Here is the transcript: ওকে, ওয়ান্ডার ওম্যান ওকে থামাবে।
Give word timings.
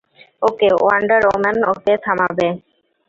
ওকে, 0.41 0.69
ওয়ান্ডার 0.77 1.21
ওম্যান 1.31 1.57
ওকে 1.71 1.93
থামাবে। 2.03 2.47